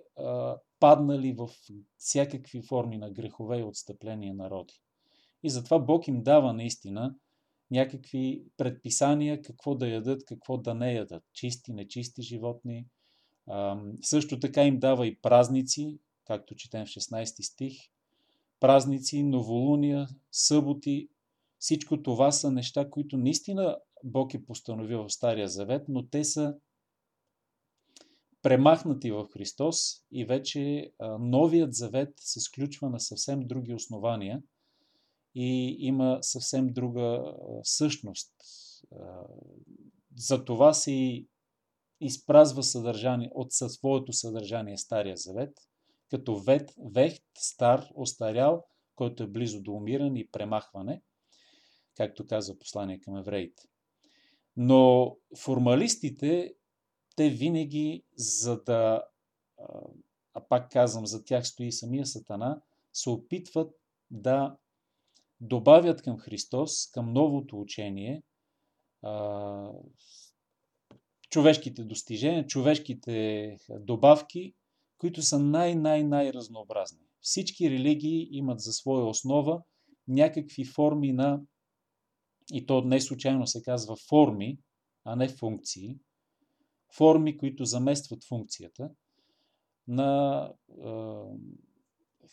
паднали 0.79 1.33
в 1.33 1.49
всякакви 1.97 2.61
форми 2.61 2.97
на 2.97 3.11
грехове 3.11 3.59
и 3.59 3.63
отстъпления 3.63 4.33
народи. 4.33 4.81
И 5.43 5.49
затова 5.49 5.79
Бог 5.79 6.07
им 6.07 6.23
дава 6.23 6.53
наистина 6.53 7.15
някакви 7.71 8.43
предписания 8.57 9.41
какво 9.41 9.75
да 9.75 9.87
ядат, 9.87 10.25
какво 10.25 10.57
да 10.57 10.73
не 10.73 10.93
ядат. 10.93 11.23
Чисти, 11.33 11.73
нечисти 11.73 12.21
животни. 12.21 12.85
Също 14.01 14.39
така 14.39 14.63
им 14.63 14.79
дава 14.79 15.07
и 15.07 15.19
празници, 15.21 15.99
както 16.25 16.55
четем 16.55 16.85
в 16.85 16.89
16 16.89 17.41
стих. 17.41 17.73
Празници, 18.59 19.23
новолуния, 19.23 20.07
съботи. 20.31 21.09
Всичко 21.59 22.03
това 22.03 22.31
са 22.31 22.51
неща, 22.51 22.89
които 22.89 23.17
наистина 23.17 23.77
Бог 24.03 24.33
е 24.33 24.45
постановил 24.45 25.03
в 25.03 25.13
Стария 25.13 25.47
Завет, 25.47 25.83
но 25.89 26.07
те 26.07 26.23
са 26.23 26.55
премахнати 28.41 29.11
в 29.11 29.27
Христос 29.33 29.77
и 30.11 30.25
вече 30.25 30.91
новият 31.19 31.73
завет 31.73 32.13
се 32.19 32.39
сключва 32.39 32.89
на 32.89 32.99
съвсем 32.99 33.39
други 33.39 33.73
основания 33.73 34.43
и 35.35 35.75
има 35.79 36.17
съвсем 36.21 36.67
друга 36.67 37.35
същност. 37.63 38.33
За 40.15 40.45
това 40.45 40.73
се 40.73 40.91
и 40.91 41.27
изпразва 42.01 42.63
съдържание 42.63 43.31
от 43.33 43.47
своето 43.51 44.13
съдържание 44.13 44.77
Стария 44.77 45.17
Завет, 45.17 45.57
като 46.09 46.39
вет, 46.39 46.73
вехт, 46.93 47.23
стар, 47.37 47.87
остарял, 47.95 48.65
който 48.95 49.23
е 49.23 49.27
близо 49.27 49.61
до 49.61 49.71
умиране 49.71 50.19
и 50.19 50.31
премахване, 50.31 51.01
както 51.95 52.27
казва 52.27 52.59
послание 52.59 52.99
към 52.99 53.17
евреите. 53.17 53.63
Но 54.57 55.15
формалистите, 55.37 56.53
те 57.17 57.29
винаги, 57.29 58.03
за 58.15 58.63
да, 58.63 59.03
а 60.33 60.41
пак 60.49 60.71
казвам, 60.71 61.05
за 61.05 61.23
тях 61.25 61.47
стои 61.47 61.71
самия 61.71 62.05
Сатана, 62.05 62.61
се 62.93 63.09
опитват 63.09 63.75
да 64.11 64.57
добавят 65.41 66.01
към 66.01 66.17
Христос, 66.17 66.91
към 66.91 67.13
новото 67.13 67.61
учение, 67.61 68.23
човешките 71.29 71.83
достижения, 71.83 72.47
човешките 72.47 73.57
добавки, 73.69 74.53
които 74.97 75.21
са 75.21 75.39
най-най-най-разнообразни. 75.39 76.99
Всички 77.21 77.69
религии 77.69 78.27
имат 78.31 78.59
за 78.59 78.73
своя 78.73 79.05
основа 79.05 79.61
някакви 80.07 80.65
форми 80.65 81.13
на 81.13 81.41
и 82.53 82.65
то 82.65 82.81
не 82.81 83.01
случайно 83.01 83.47
се 83.47 83.63
казва 83.63 83.95
форми, 84.09 84.59
а 85.03 85.15
не 85.15 85.29
функции, 85.29 85.99
форми, 86.93 87.37
които 87.37 87.65
заместват 87.65 88.23
функцията 88.23 88.89
на 89.87 90.51
е, 90.69 90.91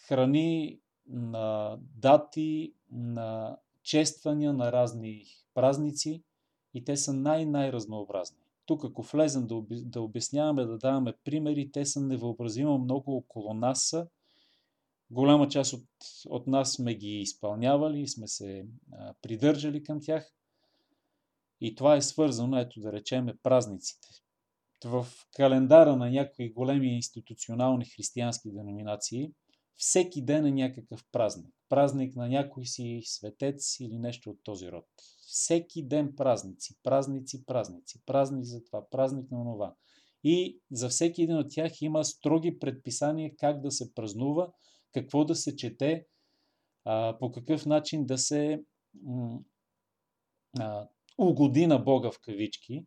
храни, 0.09 0.81
на 1.07 1.79
дати, 1.97 2.75
на 2.91 3.57
чествания 3.83 4.53
на 4.53 4.73
разни 4.73 5.25
празници 5.55 6.23
и 6.75 6.85
те 6.85 6.97
са 6.97 7.13
най-най-разнообразни. 7.13 8.39
Тук, 8.67 8.85
ако 8.85 9.03
влезем 9.03 9.47
да, 9.47 9.63
да 9.71 10.01
обясняваме, 10.01 10.65
да 10.65 10.79
даваме 10.79 11.13
примери, 11.25 11.73
те 11.73 11.85
са 11.85 12.01
невъобразимо 12.01 12.79
много 12.79 13.17
около 13.17 13.55
нас 13.55 13.83
са 13.89 14.07
Голяма 15.11 15.49
част 15.49 15.73
от, 15.73 15.89
от 16.29 16.47
нас 16.47 16.73
сме 16.73 16.95
ги 16.95 17.21
изпълнявали 17.21 18.01
и 18.01 18.09
сме 18.09 18.29
се 18.29 18.67
а, 18.93 19.15
придържали 19.23 19.83
към 19.83 20.01
тях. 20.01 20.33
И 21.61 21.75
това 21.75 21.97
е 21.97 22.03
свързано, 22.03 22.59
ето 22.59 22.81
да 22.81 22.93
речеме, 22.93 23.37
празниците. 23.43 24.09
В 24.85 25.07
календара 25.37 25.97
на 25.97 26.11
някои 26.11 26.53
големи 26.53 26.95
институционални 26.95 27.85
християнски 27.85 28.53
деноминации 28.53 29.33
всеки 29.77 30.25
ден 30.25 30.47
е 30.47 30.51
някакъв 30.51 31.05
празник. 31.13 31.55
Празник 31.69 32.17
на 32.17 32.29
някой 32.29 32.67
си 32.67 33.03
светец 33.05 33.81
или 33.81 33.99
нещо 33.99 34.31
от 34.31 34.39
този 34.43 34.73
род. 34.73 34.87
Всеки 35.27 35.87
ден 35.87 36.13
празници, 36.17 36.75
празници, 36.83 37.45
празници, 37.45 38.03
празник 38.07 38.45
за 38.45 38.65
това, 38.65 38.91
празник 38.91 39.31
на 39.31 39.53
това. 39.53 39.75
И 40.25 40.61
за 40.71 40.89
всеки 40.89 41.23
един 41.23 41.37
от 41.37 41.47
тях 41.51 41.83
има 41.83 42.05
строги 42.05 42.59
предписания 42.59 43.37
как 43.39 43.61
да 43.61 43.71
се 43.71 43.95
празнува, 43.95 44.53
какво 44.93 45.25
да 45.25 45.35
се 45.35 45.57
чете, 45.57 46.07
по 47.21 47.33
какъв 47.35 47.67
начин 47.67 48.07
да 48.07 48.19
се 48.19 48.63
угоди 51.19 51.67
на 51.67 51.79
Бога 51.79 52.11
в 52.11 52.21
кавички, 52.21 52.85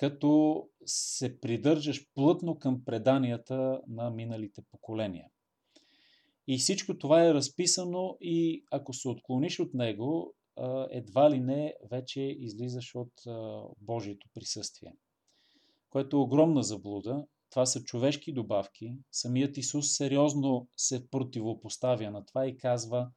като 0.00 0.64
се 0.86 1.40
придържаш 1.40 2.06
плътно 2.14 2.58
към 2.58 2.84
преданията 2.84 3.80
на 3.88 4.10
миналите 4.10 4.62
поколения. 4.70 5.26
И 6.46 6.58
всичко 6.58 6.98
това 6.98 7.24
е 7.24 7.34
разписано 7.34 8.16
и 8.20 8.64
ако 8.70 8.92
се 8.92 9.08
отклониш 9.08 9.60
от 9.60 9.74
него, 9.74 10.34
едва 10.90 11.30
ли 11.30 11.40
не 11.40 11.74
вече 11.90 12.20
излизаш 12.20 12.94
от 12.94 13.12
Божието 13.80 14.28
присъствие. 14.34 14.92
Което 15.90 16.16
е 16.16 16.20
огромна 16.20 16.62
заблуда, 16.62 17.26
това 17.50 17.66
са 17.66 17.84
човешки 17.84 18.32
добавки. 18.32 18.98
Самият 19.12 19.56
Исус 19.56 19.96
сериозно 19.96 20.68
се 20.76 21.10
противопоставя 21.10 22.10
на 22.10 22.24
това 22.26 22.46
и 22.46 22.56
казва, 22.56 23.10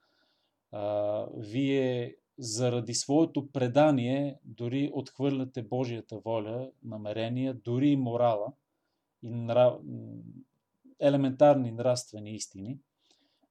вие 1.38 2.16
заради 2.38 2.94
своето 2.94 3.52
предание 3.52 4.40
дори 4.44 4.92
отхвърляте 4.94 5.62
Божията 5.64 6.20
воля, 6.20 6.72
намерения, 6.84 7.54
дори 7.54 7.90
и 7.90 7.96
морала 7.96 8.54
и 9.22 9.30
нрав... 9.30 9.82
елементарни 11.00 11.72
нравствени 11.72 12.36
истини, 12.36 12.80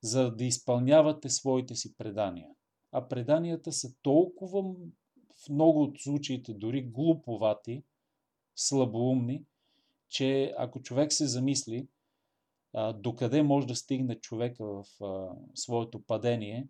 за 0.02 0.30
да 0.30 0.44
изпълнявате 0.44 1.28
своите 1.28 1.74
си 1.74 1.96
предания. 1.96 2.50
А 2.92 3.08
преданията 3.08 3.72
са 3.72 3.94
толкова 4.02 4.62
в 4.62 5.48
много 5.48 5.82
от 5.82 6.00
случаите 6.00 6.54
дори 6.54 6.82
глуповати, 6.82 7.82
слабоумни, 8.56 9.44
че 10.08 10.54
ако 10.58 10.82
човек 10.82 11.12
се 11.12 11.26
замисли, 11.26 11.88
докъде 12.94 13.42
може 13.42 13.66
да 13.66 13.76
стигне 13.76 14.20
човека 14.20 14.64
в 14.64 14.84
своето 15.54 16.02
падение 16.02 16.68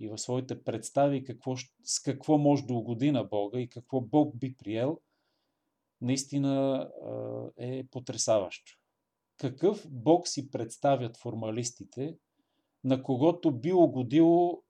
и 0.00 0.08
в 0.08 0.18
своите 0.18 0.64
представи 0.64 1.24
какво, 1.24 1.56
с 1.84 2.02
какво 2.02 2.38
може 2.38 2.66
да 2.66 2.74
угоди 2.74 3.10
на 3.10 3.24
Бога 3.24 3.60
и 3.60 3.68
какво 3.68 4.00
Бог 4.00 4.38
би 4.38 4.56
приел, 4.56 5.00
наистина 6.00 6.88
е 7.56 7.86
потрясаващо. 7.86 8.72
Какъв 9.36 9.86
Бог 9.90 10.28
си 10.28 10.50
представят 10.50 11.16
формалистите, 11.16 12.16
на 12.84 13.02
когото 13.02 13.58
би 13.58 13.72
угодило 13.72 14.62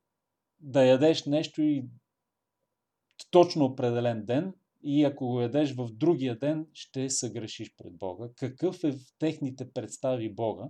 да 0.61 0.85
ядеш 0.85 1.25
нещо 1.25 1.63
и 1.63 1.89
точно 3.31 3.65
определен 3.65 4.25
ден 4.25 4.55
и 4.83 5.05
ако 5.05 5.27
го 5.27 5.41
ядеш 5.41 5.75
в 5.75 5.89
другия 5.93 6.39
ден, 6.39 6.67
ще 6.73 7.11
съгрешиш 7.11 7.75
пред 7.77 7.97
Бога. 7.97 8.29
Какъв 8.37 8.85
е 8.85 8.93
в 8.93 8.99
техните 9.19 9.73
представи 9.73 10.35
Бога? 10.35 10.69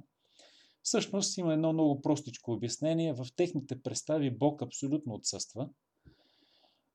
Всъщност 0.83 1.39
има 1.39 1.53
едно 1.53 1.73
много 1.73 2.03
простичко 2.03 2.53
обяснение. 2.53 3.13
В 3.13 3.27
техните 3.37 3.83
представи 3.83 4.31
Бог 4.31 4.63
абсолютно 4.63 5.15
отсъства, 5.15 5.69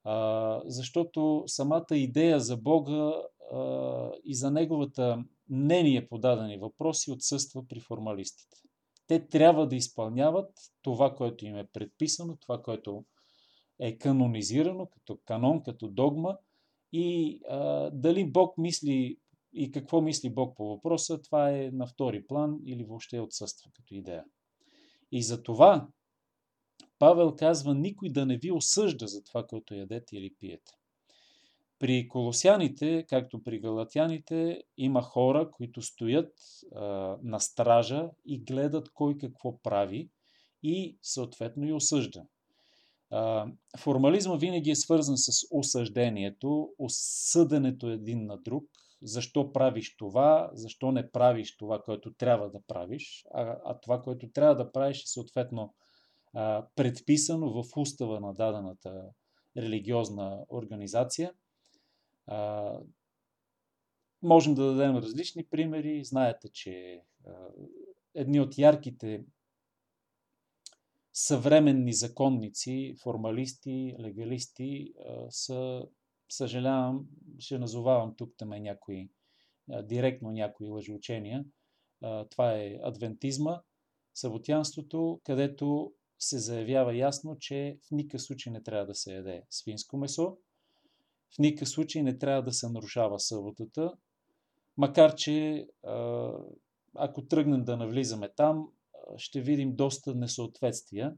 а, 0.03 0.61
защото 0.65 1.43
самата 1.47 1.85
идея 1.91 2.39
за 2.39 2.57
Бога 2.57 3.13
а, 3.53 4.11
и 4.25 4.35
за 4.35 4.51
неговата 4.51 5.23
мнение 5.49 6.07
по 6.07 6.17
дадени 6.17 6.57
въпроси 6.57 7.11
отсъства 7.11 7.67
при 7.67 7.79
формалистите. 7.79 8.57
Те 9.07 9.27
трябва 9.27 9.67
да 9.67 9.75
изпълняват 9.75 10.51
това, 10.81 11.15
което 11.15 11.45
им 11.45 11.57
е 11.57 11.67
предписано, 11.73 12.37
това, 12.37 12.61
което 12.61 13.05
е 13.79 13.97
канонизирано 13.97 14.85
като 14.85 15.19
канон, 15.25 15.63
като 15.63 15.87
догма 15.87 16.37
и 16.91 17.39
а, 17.49 17.89
дали 17.89 18.31
Бог 18.31 18.57
мисли 18.57 19.17
и 19.53 19.71
какво 19.71 20.01
мисли 20.01 20.29
Бог 20.29 20.57
по 20.57 20.65
въпроса, 20.65 21.21
това 21.21 21.51
е 21.51 21.69
на 21.73 21.87
втори 21.87 22.27
план 22.27 22.59
или 22.65 22.83
въобще 22.83 23.19
отсъства 23.19 23.71
като 23.73 23.95
идея. 23.95 24.23
И 25.11 25.23
за 25.23 25.43
това 25.43 25.87
Павел 26.99 27.35
казва 27.35 27.75
никой 27.75 28.09
да 28.09 28.25
не 28.25 28.37
ви 28.37 28.51
осъжда 28.51 29.07
за 29.07 29.23
това, 29.23 29.47
което 29.47 29.75
ядете 29.75 30.17
или 30.17 30.33
пиете. 30.39 30.71
При 31.79 32.07
колосяните, 32.07 33.05
както 33.09 33.43
при 33.43 33.59
галатяните, 33.59 34.63
има 34.77 35.01
хора, 35.01 35.51
които 35.51 35.81
стоят 35.81 36.33
а, 36.75 36.81
на 37.23 37.39
стража 37.39 38.09
и 38.25 38.39
гледат 38.39 38.89
кой 38.93 39.17
какво 39.17 39.61
прави 39.61 40.09
и 40.63 40.97
съответно 41.01 41.67
и 41.67 41.73
осъжда. 41.73 42.23
А, 43.11 43.47
формализма 43.77 44.35
винаги 44.35 44.71
е 44.71 44.75
свързан 44.75 45.17
с 45.17 45.47
осъждението, 45.51 46.69
осъденето 46.79 47.89
един 47.89 48.25
на 48.25 48.37
друг, 48.37 48.65
защо 49.03 49.53
правиш 49.53 49.95
това, 49.97 50.49
защо 50.53 50.91
не 50.91 51.11
правиш 51.11 51.57
това, 51.57 51.81
което 51.81 52.13
трябва 52.13 52.49
да 52.49 52.61
правиш, 52.67 53.25
а, 53.33 53.57
а 53.65 53.79
това, 53.79 54.01
което 54.01 54.29
трябва 54.29 54.55
да 54.55 54.71
правиш 54.71 55.03
е 55.03 55.07
съответно 55.07 55.73
а, 56.33 56.67
предписано 56.75 57.63
в 57.63 57.77
устава 57.77 58.19
на 58.19 58.33
дадената 58.33 59.09
религиозна 59.57 60.45
организация. 60.49 61.33
А, 62.27 62.73
можем 64.21 64.53
да 64.53 64.65
дадем 64.65 64.95
различни 64.95 65.45
примери. 65.45 66.03
Знаете, 66.03 66.49
че 66.49 67.01
а, 67.27 67.31
едни 68.15 68.39
от 68.39 68.57
ярките 68.57 69.23
съвременни 71.13 71.93
законници, 71.93 72.95
формалисти, 73.03 73.95
легалисти 73.99 74.93
са, 75.29 75.83
съжалявам, 76.29 77.05
ще 77.39 77.59
назовавам 77.59 78.15
тук 78.17 78.33
там 78.37 78.49
някои, 78.49 79.09
директно 79.83 80.31
някои 80.31 80.69
лъжеучения. 80.69 81.45
Това 82.29 82.53
е 82.53 82.79
адвентизма, 82.83 83.61
саботянството, 84.13 85.21
където 85.23 85.93
се 86.19 86.39
заявява 86.39 86.95
ясно, 86.95 87.37
че 87.39 87.77
в 87.87 87.91
никакъв 87.91 88.21
случай 88.21 88.53
не 88.53 88.63
трябва 88.63 88.85
да 88.85 88.95
се 88.95 89.13
яде 89.13 89.43
свинско 89.49 89.97
месо, 89.97 90.37
в 91.35 91.39
никакъв 91.39 91.69
случай 91.69 92.03
не 92.03 92.17
трябва 92.17 92.43
да 92.43 92.53
се 92.53 92.69
нарушава 92.69 93.19
съботата, 93.19 93.93
макар 94.77 95.15
че 95.15 95.67
ако 96.95 97.25
тръгнем 97.25 97.63
да 97.63 97.77
навлизаме 97.77 98.29
там, 98.35 98.67
ще 99.17 99.41
видим 99.41 99.75
доста 99.75 100.15
несъответствия, 100.15 101.13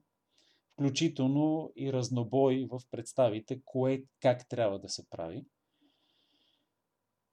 включително 0.75 1.71
и 1.75 1.93
разнобой 1.93 2.67
в 2.71 2.81
представите, 2.91 3.61
кое 3.65 4.03
как 4.21 4.49
трябва 4.49 4.79
да 4.79 4.89
се 4.89 5.09
прави. 5.09 5.45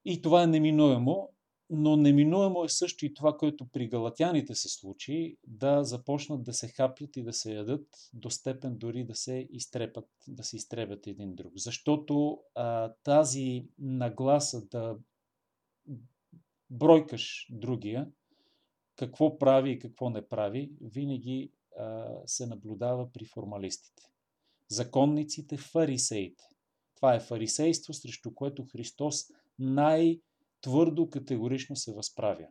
И 0.05 0.23
това 0.23 0.43
е 0.43 0.47
неминуемо, 0.47 1.31
но 1.71 1.97
неминуемо 1.97 2.65
е 2.65 2.69
също 2.69 3.07
и 3.07 3.15
това, 3.15 3.37
което 3.37 3.67
при 3.73 3.89
галатяните 3.89 4.55
се 4.55 4.69
случи, 4.69 5.37
да 5.47 5.85
започнат 5.85 6.43
да 6.43 6.53
се 6.53 6.69
хапят 6.69 7.17
и 7.17 7.23
да 7.23 7.33
се 7.33 7.55
ядат 7.55 7.87
до 8.15 8.31
степен 8.31 8.77
дори 8.79 9.05
да 9.05 9.15
се 9.15 9.49
изтрепат, 9.51 10.09
да 10.29 10.45
се 10.45 10.57
изтребят 10.57 11.07
един 11.07 11.35
друг. 11.35 11.53
Защото 11.57 12.41
а, 12.55 12.93
тази 13.03 13.67
нагласа 13.79 14.67
да 14.67 14.97
бройкаш 16.71 17.49
другия, 17.51 18.11
какво 18.97 19.39
прави 19.39 19.71
и 19.71 19.79
какво 19.79 20.11
не 20.11 20.29
прави, 20.29 20.73
винаги 20.81 21.53
се 22.27 22.47
наблюдава 22.47 23.13
при 23.13 23.25
формалистите. 23.25 24.03
Законниците, 24.69 25.57
фарисеите. 25.57 26.45
Това 26.97 27.15
е 27.15 27.21
фарисейство, 27.21 27.95
срещу 27.95 28.35
което 28.35 28.67
Христос 28.73 29.17
най-твърдо 29.59 31.11
категорично 31.11 31.77
се 31.77 31.93
възправя. 31.93 32.47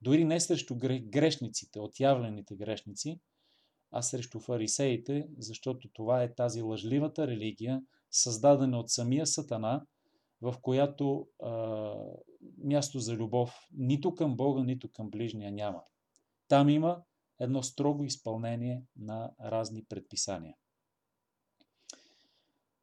Дори 0.00 0.24
не 0.24 0.40
срещу 0.40 0.76
грешниците, 1.04 1.80
отявлените 1.80 2.56
грешници, 2.56 3.20
а 3.90 4.02
срещу 4.02 4.40
фарисеите, 4.40 5.28
защото 5.38 5.88
това 5.92 6.22
е 6.22 6.34
тази 6.34 6.62
лъжливата 6.62 7.26
религия, 7.26 7.82
създадена 8.10 8.78
от 8.78 8.90
самия 8.90 9.26
Сатана, 9.26 9.86
в 10.42 10.54
която 10.62 11.28
а, 11.42 11.50
място 12.58 12.98
за 12.98 13.14
любов 13.14 13.54
нито 13.72 14.14
към 14.14 14.36
Бога, 14.36 14.62
нито 14.62 14.88
към 14.88 15.10
ближния 15.10 15.52
няма. 15.52 15.82
Там 16.48 16.68
има 16.68 17.02
едно 17.40 17.62
строго 17.62 18.04
изпълнение 18.04 18.82
на 18.96 19.30
разни 19.40 19.84
предписания. 19.84 20.56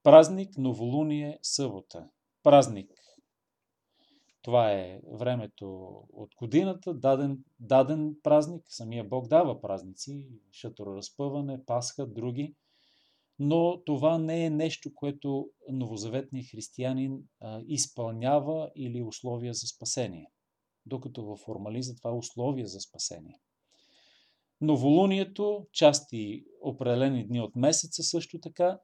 Празник, 0.03 0.57
новолуние, 0.57 1.39
събота. 1.41 2.09
Празник. 2.43 2.91
Това 4.41 4.71
е 4.71 5.01
времето 5.11 5.67
от 6.13 6.35
годината, 6.35 6.93
даден, 6.93 7.43
даден 7.59 8.15
празник. 8.23 8.63
Самия 8.67 9.03
Бог 9.03 9.27
дава 9.27 9.61
празници, 9.61 10.29
шатроразпъване, 10.51 11.65
Пасха, 11.65 12.07
други. 12.07 12.55
Но 13.39 13.83
това 13.83 14.17
не 14.17 14.45
е 14.45 14.49
нещо, 14.49 14.93
което 14.95 15.49
новозаветният 15.69 16.47
християнин 16.51 17.23
а, 17.39 17.61
изпълнява 17.67 18.71
или 18.75 19.01
условия 19.01 19.53
за 19.53 19.67
спасение. 19.67 20.31
Докато 20.85 21.25
във 21.25 21.39
формализа 21.39 21.95
това 21.95 22.09
е 22.09 22.13
условие 22.13 22.67
за 22.67 22.79
спасение. 22.79 23.39
Новолунието, 24.62 25.67
части 25.71 26.45
определени 26.62 27.28
дни 27.28 27.41
от 27.41 27.56
месеца 27.56 28.04
също 28.04 28.39
така, 28.39 28.80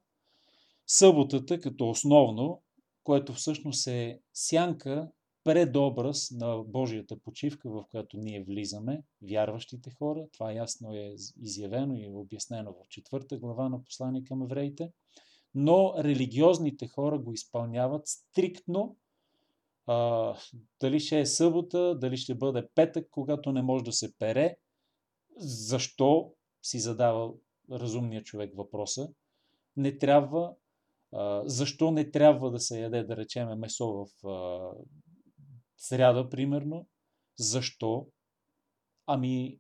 съботата 0.88 1.60
като 1.60 1.90
основно, 1.90 2.64
което 3.04 3.34
всъщност 3.34 3.88
е 3.88 4.20
сянка, 4.34 5.10
предобраз 5.44 6.32
на 6.32 6.64
Божията 6.64 7.20
почивка, 7.20 7.70
в 7.70 7.86
която 7.92 8.18
ние 8.18 8.44
влизаме, 8.44 9.04
вярващите 9.22 9.92
хора. 9.92 10.26
Това 10.34 10.52
ясно 10.52 10.94
е 10.94 11.16
изявено 11.42 11.96
и 11.96 12.08
обяснено 12.08 12.74
в 12.74 12.90
четвърта 12.90 13.38
глава 13.38 13.70
на 13.70 13.84
послание 13.84 14.24
към 14.24 14.44
евреите. 14.44 14.92
Но 15.56 15.94
религиозните 15.98 16.88
хора 16.88 17.20
го 17.20 17.34
изпълняват 17.34 18.08
стриктно. 18.08 18.96
А, 19.86 20.36
дали 20.80 21.00
ще 21.00 21.20
е 21.20 21.26
събота, 21.26 21.96
дали 22.00 22.18
ще 22.18 22.36
бъде 22.36 22.68
петък, 22.76 23.08
когато 23.12 23.52
не 23.52 23.62
може 23.62 23.84
да 23.84 23.92
се 23.92 24.18
пере, 24.18 24.58
защо 25.40 26.34
си 26.62 26.80
задава 26.80 27.34
разумният 27.72 28.26
човек 28.26 28.56
въпроса, 28.56 29.10
не 29.76 29.98
трябва, 29.98 30.56
защо 31.46 31.92
не 31.92 32.12
трябва 32.12 32.52
да 32.52 32.60
се 32.60 32.82
яде, 32.82 33.04
да 33.04 33.18
речеме, 33.18 33.56
месо 33.56 33.88
в 33.88 34.08
сряда, 35.78 36.30
примерно, 36.30 36.88
защо? 37.40 38.08
Ами, 39.08 39.60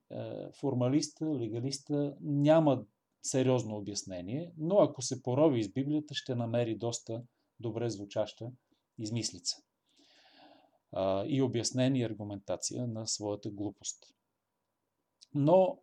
формалиста, 0.59 1.25
легалиста 1.25 2.15
няма 2.21 2.85
сериозно 3.23 3.75
обяснение, 3.77 4.51
но 4.57 4.77
ако 4.77 5.01
се 5.01 5.23
порови 5.23 5.59
из 5.59 5.69
Библията, 5.69 6.13
ще 6.13 6.35
намери 6.35 6.77
доста 6.77 7.23
добре 7.59 7.89
звучаща 7.89 8.51
измислица 8.97 9.57
и 11.25 11.41
обяснение 11.41 12.01
и 12.01 12.05
аргументация 12.05 12.87
на 12.87 13.07
своята 13.07 13.51
глупост. 13.51 14.16
Но 15.39 15.79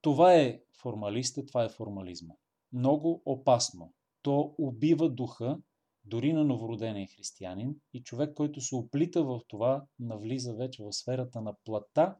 това 0.00 0.34
е 0.34 0.60
формалиста, 0.82 1.46
това 1.46 1.64
е 1.64 1.68
формализма. 1.68 2.34
Много 2.72 3.22
опасно. 3.24 3.92
То 4.22 4.54
убива 4.58 5.10
духа, 5.10 5.58
дори 6.04 6.32
на 6.32 6.44
новородения 6.44 7.08
християнин 7.16 7.80
и 7.92 8.02
човек, 8.02 8.34
който 8.34 8.60
се 8.60 8.76
оплита 8.76 9.24
в 9.24 9.40
това, 9.48 9.84
навлиза 9.98 10.54
вече 10.54 10.82
в 10.82 10.92
сферата 10.92 11.40
на 11.40 11.54
плата 11.64 12.16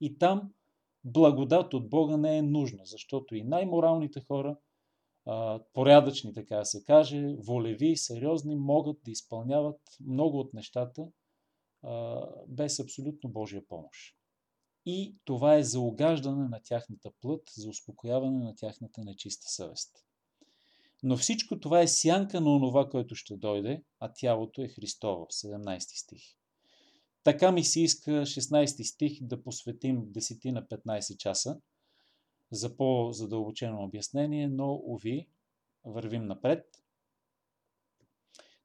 и 0.00 0.18
там 0.18 0.52
благодат 1.04 1.74
от 1.74 1.90
Бога 1.90 2.16
не 2.16 2.38
е 2.38 2.42
нужна, 2.42 2.84
защото 2.84 3.34
и 3.34 3.44
най-моралните 3.44 4.20
хора, 4.20 4.56
порядъчни, 5.72 6.34
така 6.34 6.56
да 6.56 6.64
се 6.64 6.84
каже, 6.84 7.36
волеви, 7.38 7.96
сериозни, 7.96 8.56
могат 8.56 8.96
да 9.04 9.10
изпълняват 9.10 9.80
много 10.00 10.38
от 10.38 10.54
нещата 10.54 11.08
без 12.48 12.80
абсолютно 12.80 13.30
Божия 13.30 13.62
помощ. 13.68 14.16
И 14.86 15.16
това 15.24 15.56
е 15.56 15.62
за 15.62 15.80
огаждане 15.80 16.48
на 16.48 16.60
тяхната 16.64 17.10
плът, 17.20 17.42
за 17.56 17.68
успокояване 17.68 18.44
на 18.44 18.54
тяхната 18.56 19.04
нечиста 19.04 19.48
съвест. 19.48 20.04
Но 21.02 21.16
всичко 21.16 21.60
това 21.60 21.80
е 21.80 21.88
сянка 21.88 22.40
на 22.40 22.50
онова, 22.50 22.88
което 22.88 23.14
ще 23.14 23.36
дойде, 23.36 23.82
а 24.00 24.12
тялото 24.14 24.62
е 24.62 24.68
Христово, 24.68 25.26
17 25.26 25.78
стих. 25.78 26.22
Така 27.22 27.52
ми 27.52 27.64
се 27.64 27.80
иска 27.80 28.10
16 28.10 28.82
стих 28.82 29.22
да 29.22 29.42
посветим 29.42 30.06
10 30.12 30.50
на 30.50 30.62
15 30.62 31.16
часа 31.16 31.60
за 32.52 32.76
по-задълбочено 32.76 33.84
обяснение, 33.84 34.48
но, 34.48 34.82
уви, 34.84 35.28
вървим 35.84 36.26
напред. 36.26 36.83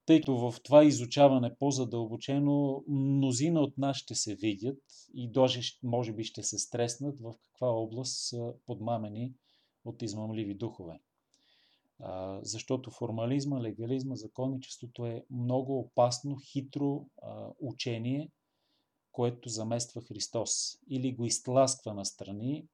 Тъй 0.10 0.22
като 0.22 0.52
в 0.52 0.62
това 0.64 0.84
изучаване 0.84 1.56
по-задълбочено 1.60 2.84
мнозина 2.88 3.62
от 3.62 3.78
нас 3.78 3.98
ще 3.98 4.16
се 4.16 4.36
видят 4.36 4.84
и 5.14 5.32
даже 5.32 5.62
може 5.84 6.14
би 6.14 6.24
ще 6.24 6.44
се 6.44 6.58
стреснат 6.58 7.20
в 7.22 7.34
каква 7.44 7.68
област 7.68 8.28
са 8.28 8.54
подмамени 8.66 9.34
от 9.86 10.02
измамливи 10.02 10.56
духове. 10.56 11.00
А, 12.00 12.40
защото 12.44 12.92
формализма, 12.92 13.62
легализма, 13.62 14.16
законничеството 14.16 15.06
е 15.06 15.26
много 15.32 15.80
опасно, 15.80 16.38
хитро 16.52 17.06
а, 17.22 17.50
учение, 17.60 18.32
което 19.12 19.50
замества 19.50 20.02
Христос 20.02 20.52
или 20.90 21.16
го 21.16 21.26
изтласква 21.26 21.94
настрани 21.94 22.68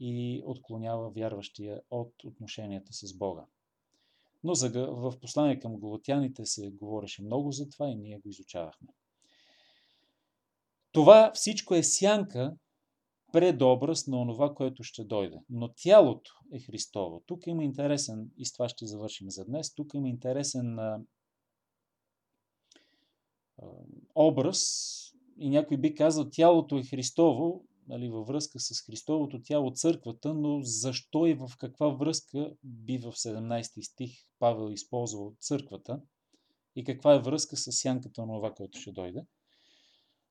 и 0.00 0.42
отклонява 0.44 1.10
вярващия 1.10 1.80
от 1.90 2.12
отношенията 2.24 2.92
с 2.92 3.16
Бога. 3.18 3.46
Но 4.46 4.54
за, 4.54 4.70
в 4.90 5.20
послание 5.20 5.58
към 5.58 5.76
голотяните 5.76 6.46
се 6.46 6.70
говореше 6.70 7.22
много 7.22 7.52
за 7.52 7.68
това 7.68 7.88
и 7.88 7.94
ние 7.94 8.18
го 8.18 8.28
изучавахме. 8.28 8.88
Това 10.92 11.32
всичко 11.34 11.74
е 11.74 11.82
сянка, 11.82 12.56
предобраз 13.32 14.06
на 14.06 14.20
онова, 14.20 14.54
което 14.54 14.82
ще 14.82 15.04
дойде. 15.04 15.36
Но 15.50 15.72
тялото 15.76 16.30
е 16.52 16.60
Христово. 16.60 17.22
Тук 17.26 17.46
има 17.46 17.64
интересен, 17.64 18.30
и 18.36 18.46
с 18.46 18.52
това 18.52 18.68
ще 18.68 18.86
завършим 18.86 19.30
за 19.30 19.44
днес, 19.44 19.74
тук 19.74 19.94
има 19.94 20.08
интересен 20.08 20.78
а, 20.78 20.98
образ, 24.14 24.62
и 25.38 25.50
някой 25.50 25.76
би 25.76 25.94
казал, 25.94 26.30
тялото 26.30 26.78
е 26.78 26.82
Христово, 26.82 27.64
нали, 27.88 28.08
във 28.08 28.26
връзка 28.26 28.60
с 28.60 28.80
Христовото 28.80 29.42
тяло, 29.42 29.70
църквата, 29.70 30.34
но 30.34 30.60
защо 30.62 31.26
и 31.26 31.34
в 31.34 31.50
каква 31.58 31.88
връзка 31.88 32.52
би 32.64 32.98
в 32.98 33.12
17 33.12 33.92
стих 33.92 34.10
Павел 34.38 34.72
използвал 34.72 35.34
църквата 35.40 36.00
и 36.76 36.84
каква 36.84 37.14
е 37.14 37.22
връзка 37.22 37.56
с 37.56 37.72
сянката 37.72 38.26
на 38.26 38.34
това, 38.34 38.54
което 38.54 38.80
ще 38.80 38.92
дойде. 38.92 39.26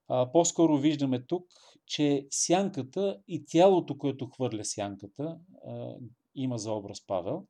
А, 0.08 0.32
по-скоро 0.32 0.78
виждаме 0.78 1.26
тук, 1.26 1.46
че 1.86 2.28
сянката 2.30 3.22
и 3.28 3.46
тялото, 3.46 3.98
което 3.98 4.28
хвърля 4.28 4.66
сянката, 4.66 5.40
а, 5.66 5.96
има 6.36 6.58
за 6.58 6.72
образ 6.72 7.06
Павел. 7.06 7.48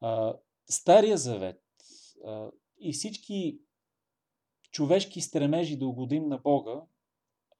А, 0.00 0.34
Стария 0.70 1.18
завет 1.18 1.62
а, 2.26 2.50
и 2.80 2.92
всички 2.92 3.58
човешки 4.70 5.20
стремежи 5.20 5.76
да 5.76 5.86
угодим 5.86 6.28
на 6.28 6.38
Бога 6.38 6.82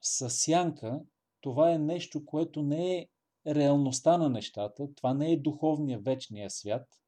с 0.03 0.29
сянка, 0.29 1.01
това 1.41 1.71
е 1.71 1.77
нещо, 1.77 2.25
което 2.25 2.61
не 2.61 2.97
е 2.97 3.07
реалността 3.47 4.17
на 4.17 4.29
нещата, 4.29 4.93
това 4.95 5.13
не 5.13 5.31
е 5.31 5.39
духовния 5.39 5.99
вечния 5.99 6.49
свят, 6.49 6.99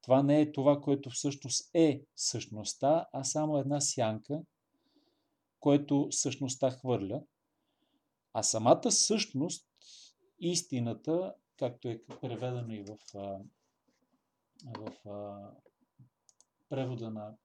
това 0.00 0.22
не 0.22 0.40
е 0.40 0.52
това, 0.52 0.80
което 0.80 1.10
всъщност 1.10 1.70
е 1.74 2.04
същността, 2.16 3.06
а 3.12 3.24
само 3.24 3.58
една 3.58 3.80
сянка, 3.80 4.42
което 5.60 6.08
същността 6.10 6.70
хвърля. 6.70 7.22
А 8.32 8.42
самата 8.42 8.90
същност, 8.92 9.68
истината, 10.38 11.34
както 11.58 11.88
е 11.88 12.02
преведено 12.20 12.72
и 12.72 12.82
в, 12.82 12.98
в 14.64 14.90
превода 16.68 17.10
на, 17.10 17.36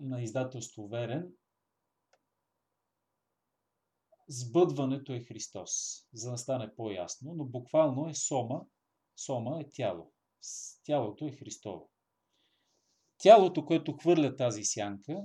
на 0.00 0.22
издателство 0.22 0.88
Верен, 0.88 1.32
сбъдването 4.30 5.12
е 5.12 5.20
Христос, 5.20 5.70
за 6.12 6.30
да 6.30 6.38
стане 6.38 6.74
по-ясно, 6.74 7.34
но 7.34 7.44
буквално 7.44 8.08
е 8.08 8.14
сома, 8.14 8.60
сома 9.24 9.60
е 9.60 9.68
тяло. 9.70 10.12
Тялото 10.84 11.26
е 11.26 11.32
Христово. 11.32 11.90
Тялото, 13.18 13.64
което 13.64 13.92
хвърля 13.92 14.36
тази 14.36 14.64
сянка, 14.64 15.22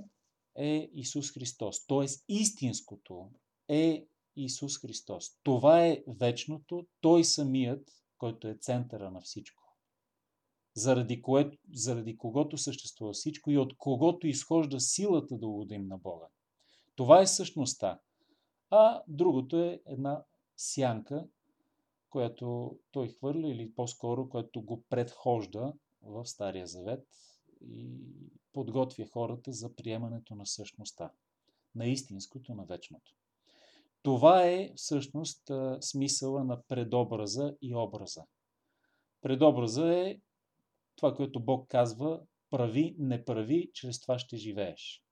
е 0.56 0.90
Исус 0.92 1.32
Христос. 1.32 1.86
Тоест 1.86 2.24
истинското 2.28 3.30
е 3.68 4.06
Исус 4.36 4.80
Христос. 4.80 5.38
Това 5.42 5.86
е 5.86 6.02
вечното, 6.20 6.86
Той 7.00 7.24
самият, 7.24 7.90
който 8.18 8.48
е 8.48 8.58
центъра 8.60 9.10
на 9.10 9.20
всичко. 9.20 9.62
Заради, 10.74 11.22
което, 11.22 11.58
заради 11.72 12.16
когото 12.16 12.58
съществува 12.58 13.12
всичко 13.12 13.50
и 13.50 13.58
от 13.58 13.76
когото 13.76 14.26
изхожда 14.26 14.80
силата 14.80 15.38
да 15.38 15.46
угодим 15.46 15.86
на 15.86 15.98
Бога. 15.98 16.26
Това 16.94 17.20
е 17.20 17.26
същността 17.26 18.00
а 18.70 19.02
другото 19.08 19.58
е 19.58 19.80
една 19.86 20.24
сянка, 20.56 21.28
която 22.10 22.78
той 22.90 23.08
хвърля 23.08 23.48
или 23.48 23.74
по-скоро, 23.74 24.28
което 24.28 24.62
го 24.62 24.84
предхожда 24.88 25.72
в 26.02 26.26
Стария 26.26 26.66
Завет 26.66 27.06
и 27.60 27.90
подготвя 28.52 29.06
хората 29.06 29.52
за 29.52 29.74
приемането 29.74 30.34
на 30.34 30.46
същността, 30.46 31.10
на 31.74 31.86
истинското, 31.86 32.54
на 32.54 32.64
вечното. 32.64 33.12
Това 34.02 34.46
е 34.46 34.72
всъщност 34.76 35.50
смисъла 35.80 36.44
на 36.44 36.62
предобраза 36.62 37.56
и 37.62 37.74
образа. 37.74 38.24
Предобраза 39.20 39.94
е 39.94 40.20
това, 40.96 41.14
което 41.14 41.40
Бог 41.40 41.68
казва, 41.68 42.22
прави, 42.50 42.96
не 42.98 43.24
прави, 43.24 43.70
чрез 43.74 44.00
това 44.00 44.18
ще 44.18 44.36
живееш. 44.36 45.02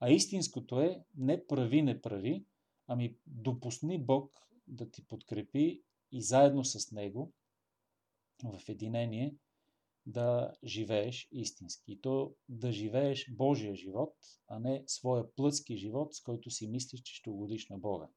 А 0.00 0.10
истинското 0.10 0.80
е 0.80 1.04
не 1.16 1.46
прави, 1.46 1.82
не 1.82 2.00
прави, 2.00 2.44
Ами 2.86 3.16
допусни 3.26 4.04
Бог 4.04 4.32
да 4.66 4.90
ти 4.90 5.06
подкрепи 5.06 5.82
и 6.12 6.22
заедно 6.22 6.64
с 6.64 6.92
Него 6.92 7.32
в 8.44 8.68
единение 8.68 9.36
да 10.06 10.52
живееш 10.64 11.28
истински. 11.32 11.92
И 11.92 12.00
то 12.00 12.34
да 12.48 12.72
живееш 12.72 13.32
Божия 13.32 13.74
живот, 13.74 14.14
а 14.48 14.58
не 14.58 14.84
своя 14.86 15.34
плътски 15.34 15.76
живот, 15.76 16.14
с 16.14 16.22
който 16.22 16.50
си 16.50 16.68
мислиш, 16.68 17.02
че 17.02 17.14
ще 17.14 17.30
угодиш 17.30 17.68
на 17.68 17.78
Бога. 17.78 18.08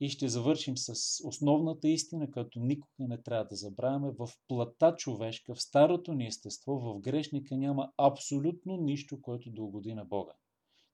И 0.00 0.08
ще 0.08 0.28
завършим 0.28 0.76
с 0.76 0.92
основната 1.24 1.88
истина, 1.88 2.30
като 2.30 2.60
никога 2.60 3.08
не 3.08 3.22
трябва 3.22 3.44
да 3.44 3.56
забравяме. 3.56 4.10
В 4.10 4.28
плата 4.48 4.94
човешка, 4.96 5.54
в 5.54 5.62
старото 5.62 6.14
ни 6.14 6.26
естество, 6.26 6.78
в 6.78 7.00
грешника 7.00 7.56
няма 7.56 7.92
абсолютно 7.96 8.76
нищо, 8.76 9.22
което 9.22 9.50
да 9.50 9.62
угоди 9.62 9.94
на 9.94 10.04
Бога. 10.04 10.32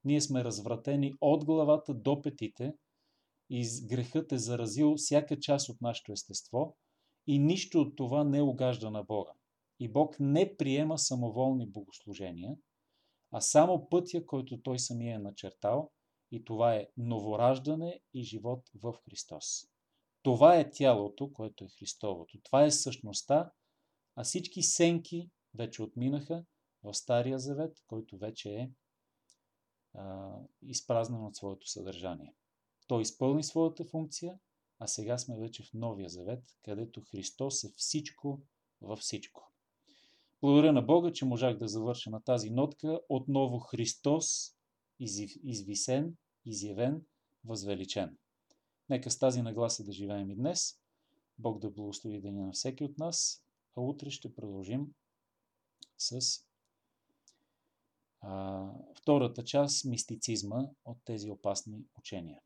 Ние 0.05 0.21
сме 0.21 0.45
развратени 0.45 1.15
от 1.21 1.45
главата 1.45 1.95
до 1.95 2.23
петите 2.23 2.75
и 3.51 3.67
грехът 3.87 4.33
е 4.33 4.39
заразил 4.39 4.95
всяка 4.97 5.41
част 5.41 5.69
от 5.69 5.81
нашето 5.81 6.13
естество 6.13 6.77
и 7.27 7.39
нищо 7.39 7.81
от 7.81 7.97
това 7.97 8.25
не 8.25 8.43
угажда 8.43 8.91
на 8.91 9.03
Бога. 9.03 9.33
И 9.81 9.89
Бог 9.89 10.17
не 10.21 10.57
приема 10.57 10.99
самоволни 10.99 11.67
богослужения, 11.67 12.57
а 13.31 13.41
само 13.41 13.89
пътя, 13.89 14.27
който 14.27 14.63
Той 14.63 14.79
самия 14.79 15.15
е 15.15 15.19
начертал, 15.19 15.91
и 16.31 16.45
това 16.45 16.75
е 16.75 16.89
новораждане 16.97 18.01
и 18.15 18.23
живот 18.23 18.71
в 18.75 18.95
Христос. 19.05 19.45
Това 20.23 20.59
е 20.59 20.71
тялото, 20.71 21.33
което 21.33 21.65
е 21.65 21.69
Христовото. 21.79 22.39
Това 22.43 22.65
е 22.65 22.71
същността, 22.71 23.51
а 24.17 24.25
всички 24.25 24.63
сенки 24.63 25.31
вече 25.55 25.83
отминаха 25.83 26.45
в 26.83 26.95
Стария 26.95 27.39
Завет, 27.39 27.73
който 27.87 28.19
вече 28.19 28.51
е 28.51 28.71
изпразнен 30.63 31.25
от 31.25 31.37
своето 31.37 31.69
съдържание. 31.69 32.35
Той 32.87 33.03
изпълни 33.03 33.45
своята 33.45 33.85
функция, 33.85 34.39
а 34.79 34.87
сега 34.87 35.19
сме 35.19 35.39
вече 35.39 35.63
в 35.63 35.75
Новия 35.75 36.09
Завет, 36.09 36.45
където 36.65 37.01
Христос 37.01 37.65
е 37.65 37.73
всичко 37.77 38.43
във 38.81 38.99
всичко. 38.99 39.51
Благодаря 40.41 40.73
на 40.73 40.83
Бога, 40.83 41.13
че 41.13 41.25
можах 41.25 41.57
да 41.57 41.69
завърша 41.69 42.11
на 42.11 42.23
тази 42.23 42.51
нотка. 42.51 43.01
Отново 43.09 43.59
Христос 43.59 44.57
извисен, 45.43 46.17
изявен, 46.45 47.03
възвеличен. 47.45 48.17
Нека 48.89 49.11
с 49.11 49.19
тази 49.19 49.43
нагласа 49.43 49.85
да 49.85 49.93
живеем 49.93 50.31
и 50.31 50.37
днес. 50.37 50.81
Бог 51.39 51.59
да 51.59 51.71
благослови 51.71 52.21
деня 52.21 52.47
на 52.47 52.53
всеки 52.53 52.85
от 52.85 52.99
нас, 52.99 53.45
а 53.77 53.81
утре 53.81 54.11
ще 54.11 54.35
продължим 54.35 54.87
с 55.99 56.13
а, 56.13 56.54
втората 58.95 59.45
част 59.45 59.85
мистицизма 59.85 60.69
от 60.85 60.99
тези 61.05 61.31
опасни 61.31 61.85
учения. 61.99 62.41